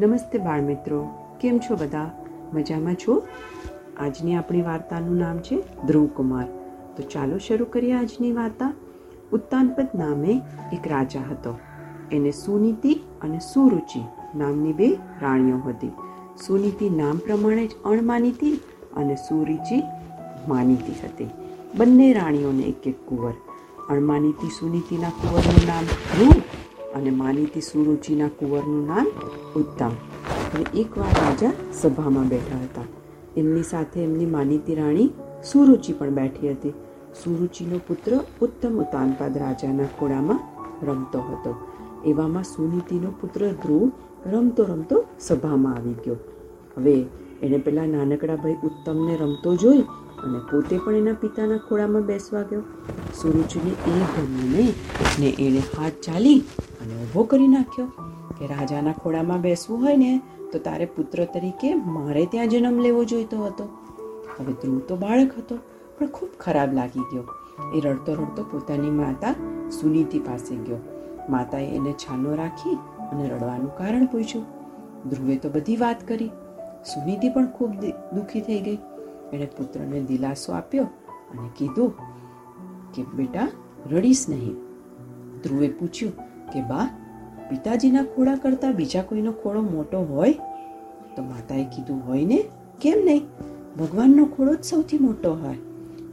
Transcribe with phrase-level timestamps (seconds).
[0.00, 1.08] નમસ્તે બાળમિત્રો.
[1.40, 2.10] કેમ છો બધા?
[2.52, 3.22] મજામાં છો?
[3.98, 6.44] આજની આપણી વાર્તાનું નામ છે ધ્રુવકુમાર.
[6.96, 8.72] તો ચાલો શરૂ કરીએ આજની વાર્તા.
[9.32, 10.40] ઉત્તાનપદ નામે
[10.72, 11.58] એક રાજા હતો.
[12.12, 14.04] એને સુનીતિ અને સુરુચિ
[14.36, 15.92] નામની બે રાણીઓ હતી.
[16.46, 18.60] સુનીતિ નામ પ્રમાણે જ અણમાનીતી
[18.96, 19.82] અને સુરુચિ
[20.48, 21.30] માનીતી હતી.
[21.76, 23.32] બંને રાણીઓને એક એક કુંવર.
[23.90, 26.32] અણમાનીતી સુનીતિના કુંવરનું નામ ધ્રુવ
[26.96, 29.06] અને માનીતી સુરુચિના કુંવરનું નામ
[29.56, 29.94] ઉત્તમ.
[30.54, 32.82] અને એકવાર રાજા સભામાં બેઠા હતા.
[33.36, 35.08] એમની સાથે એમની માનીતી રાણી
[35.52, 36.70] સુરુચિ પણ બેઠી હતી.
[37.24, 40.40] સુરુચિનો પુત્ર ઉત્તમ ઉતાનપાદ રાજાના ખોળામાં
[40.86, 41.54] રમતો હતો.
[42.04, 43.90] એવામાં સુનીતિનો પુત્ર ધ્રુવ
[44.26, 46.16] રમતો રમતો સભામાં આવી ગયો.
[46.76, 47.04] હવે
[47.42, 49.80] એણે પેલા નાનકડા ભાઈ ઉત્તમને રમતો જોઈ
[50.24, 52.62] અને પોતે પણ એના પિતાના ખોળામાં બેસવા ગયો.
[53.22, 54.72] સુરુચિને એ ગમ્યું
[55.20, 56.42] ને એણે હાથ ચાલી
[56.86, 57.86] અને ઊભો કરી નાખ્યો
[58.38, 60.20] કે રાજાના ખોળામાં બેસવું હોય ને,
[60.52, 63.64] તો તારે પુત્ર તરીકે મારે ત્યાં જન્મ લેવો જોઈતો હતો.
[64.40, 65.58] હવે ધ્રુવ તો બાળક હતો,
[65.98, 67.24] પણ ખૂબ ખરાબ લાગી ગયો.
[67.74, 69.32] એ રડતો રડતો પોતાની માતા
[69.70, 70.76] સુનીતિ પાસે ગયો.
[71.30, 72.74] માતાએ એને છાનો રાખી
[73.12, 74.44] અને રડવાનું કારણ પૂછ્યું.
[75.08, 76.28] ધ્રુવે તો બધી વાત કરી.
[76.94, 77.70] સુનીતિ પણ ખૂબ
[78.14, 78.78] દુઃખી થઈ ગઈ.
[79.32, 80.84] એણે પુત્રને દિલાસો આપ્યો
[81.38, 81.92] અને કીધું
[82.94, 83.48] કે, બેટા,
[83.90, 84.54] રડીશ નહીં.
[85.42, 86.12] ધ્રુવે પૂછ્યું
[86.52, 86.88] કે બા,
[87.50, 90.32] પિતાજીના ખોળા કરતાં બીજા કોઈનો ખોળો મોટો હોય?
[91.16, 92.44] તો માતાએ કીધું, હોય ને?
[92.80, 93.22] કેમ નહીં?
[93.78, 95.54] ભગવાનનો ખોળો જ સૌથી મોટો હોય.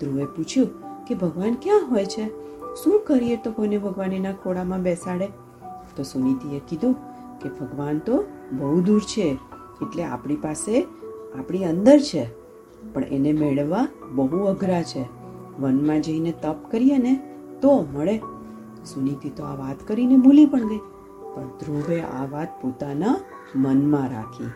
[0.00, 0.68] ધ્રુવે પૂછ્યું
[1.04, 2.26] કે, ભગવાન ક્યાં હોય છે?
[2.84, 5.26] શું કરીએ તો કોઈને ભગવાન એના ખોળામાં બેસાડે?
[5.96, 6.94] તો સુનીતિએ કીધું
[7.38, 9.38] કે, ભગવાન તો બહુ દૂર છે,
[9.82, 10.86] એટલે આપણી પાસે
[11.38, 12.26] આપણી અંદર છે,
[12.92, 15.04] પણ એને મેળવવા બહુ અઘરા છે.
[15.60, 17.20] વનમાં જઈને તપ કરીએ ને
[17.62, 18.20] તો મળે.
[18.84, 20.78] સુનીતિ તો આ વાત કરીને ભૂલી પણ ગઈ.
[21.34, 23.16] પણ ધ્રુવે આ વાત પોતાના
[23.56, 24.50] મનમાં રાખી.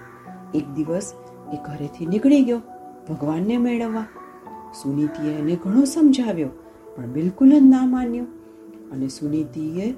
[0.58, 1.14] એક દિવસ
[1.52, 2.60] એ ઘરેથી નીકળી ગયો,
[3.08, 4.06] ભગવાનને મેળવવા.
[4.82, 6.48] સુનીતિએ એને ઘણો સમજાવ્યો,
[6.96, 8.24] પણ બિલકુલ જ ના માન્યો.
[8.92, 9.94] અને સુનીતિએ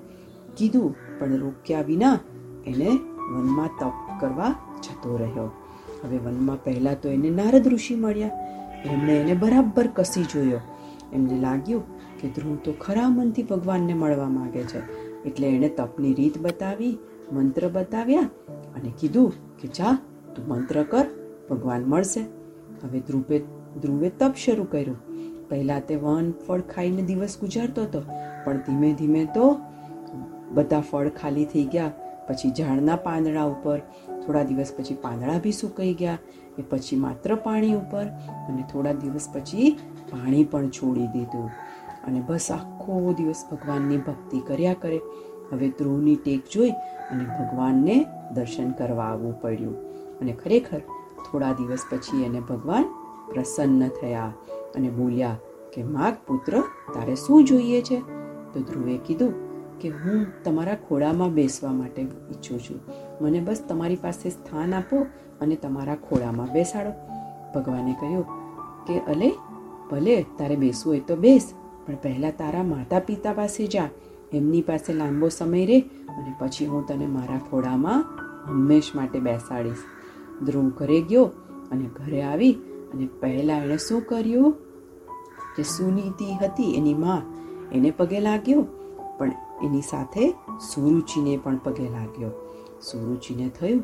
[0.57, 2.19] કીધું, પણ રોક્યા વિના
[2.67, 2.89] એને
[3.35, 5.51] વનમાં તપ કરવા જતો રહ્યો.
[6.05, 8.31] હવે વનમાં પહેલાં તો એને નારદ ઋષિ મળ્યા.
[8.85, 10.61] એમણે એને બરાબર કસી જોયો.
[11.13, 14.81] એમને લાગ્યું કે ધ્રુવ તો ખરા મનથી ભગવાનને મળવા માંગે છે.
[15.25, 16.99] એટલે એણે તપની રીત બતાવી,
[17.33, 18.31] મંત્ર બતાવ્યા
[18.77, 19.99] અને કીધું કે જા,
[20.35, 21.07] તું મંત્ર કર,
[21.51, 22.23] ભગવાન મળશે.
[22.83, 23.39] હવે ધ્રુવે
[23.83, 24.99] ધ્રુવે તપ શરૂ કર્યું.
[25.49, 28.03] પહેલાં તે વન ફળ ખાઈને દિવસ ગુજારતો હતો,
[28.45, 29.57] પણ ધીમે ધીમે તો
[30.55, 31.93] બધા ફળ ખાલી થઈ ગયા.
[32.29, 33.79] પછી ઝાડના પાંદડા ઉપર,
[34.27, 36.19] થોડા દિવસ પછી પાંદડા બી સુકાઈ ગયા.
[36.59, 38.07] એ પછી માત્ર પાણી ઉપર
[38.49, 39.71] અને થોડા દિવસ પછી
[40.11, 41.51] પાણી પણ છોડી દીધું.
[42.07, 45.01] અને બસ આખો દિવસ ભગવાનની ભક્તિ કર્યા કરે.
[45.53, 46.71] હવે ધ્રુવની ટેક જોઈ
[47.11, 49.77] અને ભગવાનને દર્શન કરવા આવવું પડ્યું.
[50.21, 50.79] અને ખરેખર
[51.31, 52.85] થોડા દિવસ પછી એને ભગવાન
[53.35, 54.33] પ્રસન્ન થયા
[54.75, 55.37] અને બોલ્યા
[55.75, 56.61] કે, માગ પુત્ર,
[56.95, 58.01] તારે શું જોઈએ છે?
[58.55, 59.35] તો ધ્રુવે કીધું
[59.79, 62.81] કે, હું તમારા ખોળામાં બેસવા માટે ઈચ્છું છું.
[63.21, 65.07] મને બસ તમારી પાસે સ્થાન આપો
[65.41, 66.91] અને તમારા ખોળામાં બેસાડો.
[67.55, 68.25] ભગવાને કહ્યું
[68.87, 69.33] કે, અલે,
[69.91, 71.55] ભલે, તારે બેસવું હોય તો બેસ.
[71.87, 73.89] પણ પહેલાં તારા માતા પિતા પાસે જા.
[74.33, 78.05] એમની પાસે લાંબો સમય રહે અને પછી હું તને મારા ખોળામાં
[78.49, 79.77] હંમેશ માટે બેસાડીશ.
[80.45, 81.25] ધ્રુવ ઘરે ગયો
[81.73, 82.53] અને ઘરે આવી
[82.95, 84.57] અને પહેલાં એણે શું કર્યું?
[85.57, 87.23] જે સુનીતિ હતી એની માં
[87.73, 88.67] એને પગે લાગ્યો,
[89.19, 89.33] પણ
[89.65, 90.31] એની સાથે
[90.75, 92.31] સુરુચિને પણ પગે લાગ્યો.
[92.83, 93.83] સુરુચિને થયું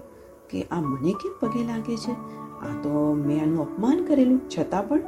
[0.50, 2.12] કે આ મને કેમ પગે લાગે છે?
[2.60, 4.40] આ તો મેં આનું અપમાન કરેલું.
[4.48, 5.00] છતાં પણ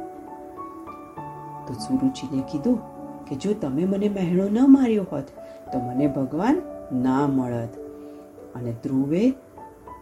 [1.67, 2.79] તો સુરુચિને કીધું
[3.25, 5.27] કે જો તમે મને મહેણો ન માર્યો હોત,
[5.73, 6.61] તો મને ભગવાન
[6.93, 7.69] ના મળત.
[8.55, 9.33] અને ધ્રુવે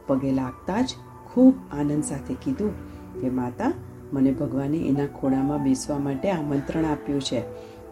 [0.07, 0.90] પગે લાગતા જ
[1.34, 2.72] ખૂબ આનંદ સાથે કીધું
[3.22, 3.74] કે માતા,
[4.13, 7.41] મને ભગવાને એના ખોળામાં બેસવા માટે આમંત્રણ આપ્યું છે,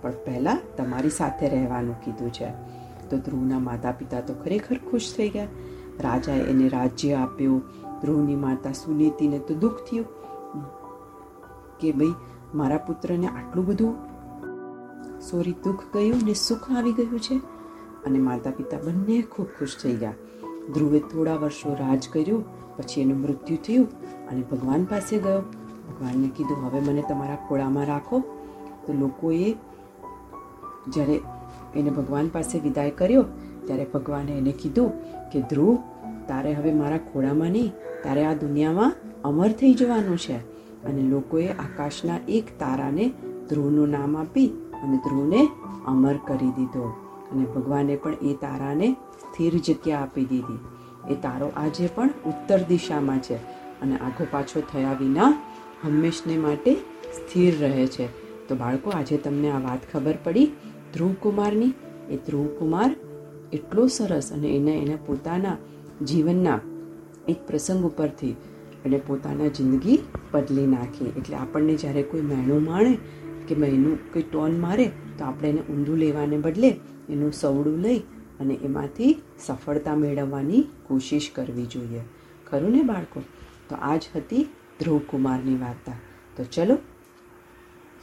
[0.02, 2.50] પણ પહેલાં તમારી સાથે રહેવાનું કીધું છે.
[3.10, 5.48] તો ધ્રુવના માતા પિતા તો ખરેખર ખુશ થઈ ગયા.
[6.00, 7.64] રાજાએ એને રાજ્ય આપ્યું.
[8.02, 10.06] ધ્રુવની માતા સુનીતિને તો દુઃખ થયું
[11.80, 12.14] કે ભાઈ
[12.56, 13.96] મારા પુત્રને આટલું બધું?
[15.20, 17.38] સોરી દુઃખ ગયું ને સુખ આવી ગયું છે?
[18.06, 20.14] અને માતા પિતા બંને ખૂબ ખુશ થઈ ગયા.
[20.74, 22.46] ધ્રુવે થોડા વર્ષો રાજ કર્યું,
[22.78, 23.88] પછી એનું મૃત્યુ થયું
[24.28, 25.42] અને ભગવાન પાસે ગયો.
[25.90, 28.20] ભગવાનને કીધું, હવે મને તમારા ખોળામાં રાખો.
[28.88, 29.54] તો લોકોએ
[30.88, 31.22] જ્યારે
[31.76, 33.26] એને ભગવાન પાસે વિદાય કર્યો,
[33.66, 34.92] ત્યારે ભગવાને એને કીધું
[35.30, 35.76] કે, ધ્રુવ,
[36.28, 37.74] તારે હવે મારા ખોળામાં નહીં,
[38.04, 38.94] તારે આ દુનિયામાં
[39.24, 40.51] અમર થઈ જવાનું છે.
[40.86, 43.14] અને લોકોએ આકાશના એક તારાને
[43.50, 44.48] ધ્રુવનું નામ આપી
[44.84, 45.48] અને ધ્રુવને
[45.86, 46.94] અમર કરી દીધો.
[47.32, 50.60] અને ભગવાને પણ એ તારાને સ્થિર જગ્યા આપી દીધી.
[51.14, 53.36] એ તારો આજે પણ ઉત્તર દિશામાં છે
[53.82, 55.34] અને આખો પાછો થયા વિના
[55.84, 56.76] હંમેશને માટે
[57.14, 58.08] સ્થિર રહે છે.
[58.48, 60.46] તો બાળકો, આજે તમને આ વાત ખબર પડી.
[60.94, 61.74] ધ્રુવકુમારની,
[62.10, 62.96] એ ધ્રુવકુમાર
[63.54, 65.58] એટલો સરસ અને એને એના પોતાના
[66.06, 66.60] જીવનના
[67.28, 68.36] એક પ્રસંગ ઉપરથી
[68.86, 70.00] એને પોતાના જિંદગી
[70.32, 71.06] બદલી નાખી.
[71.06, 72.98] એટલે આપણને જ્યારે કોઈ મહેણું માણે
[73.48, 76.70] કે મહેનું કોઈ ટોન મારે, તો આપણે એને ઊંધું લેવાને બદલે
[77.10, 78.00] એનું સવડું લઈ
[78.40, 82.02] અને એમાંથી સફળતા મેળવવાની કોશિશ કરવી જોઈએ.
[82.50, 83.22] ખરું ને બાળકો?
[83.70, 84.44] તો આ જ હતી
[84.80, 85.94] ધ્રુવકુમારની વાર્તા.
[86.38, 86.78] તો ચલો,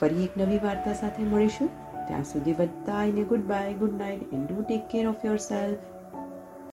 [0.01, 1.69] ફરી એક નવી વાર્તા સાથે મળીશું.
[2.09, 5.79] ત્યાં સુધી બધાને goodbye good night and do take care of yourself